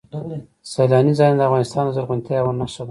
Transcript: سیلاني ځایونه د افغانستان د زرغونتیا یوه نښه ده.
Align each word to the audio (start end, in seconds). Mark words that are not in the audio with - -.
سیلاني 0.71 1.13
ځایونه 1.19 1.37
د 1.39 1.47
افغانستان 1.49 1.83
د 1.85 1.89
زرغونتیا 1.95 2.35
یوه 2.39 2.53
نښه 2.59 2.77
ده. 2.79 2.79